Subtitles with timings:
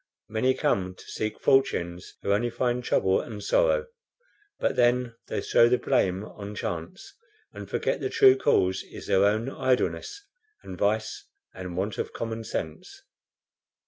[0.27, 3.85] Many come to seek fortunes who only find trouble and sorrow,
[4.59, 7.13] and then they throw the blame on chance,
[7.53, 10.25] and forget the true cause is their own idleness
[10.63, 13.03] and vice and want of commonsense.